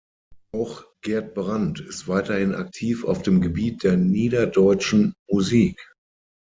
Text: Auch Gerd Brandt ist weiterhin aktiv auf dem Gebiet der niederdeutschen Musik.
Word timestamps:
Auch 0.51 0.83
Gerd 1.03 1.35
Brandt 1.35 1.79
ist 1.79 2.07
weiterhin 2.07 2.55
aktiv 2.55 3.05
auf 3.05 3.21
dem 3.21 3.39
Gebiet 3.39 3.83
der 3.83 3.97
niederdeutschen 3.97 5.13
Musik. 5.29 5.93